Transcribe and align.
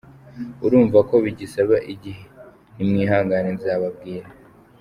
Urumva 0.65 0.97
ko 1.09 1.15
bigisaba 1.23 1.75
igihe 1.93 2.23
nimwihangane 2.75 3.49
nzababwira. 3.57 4.27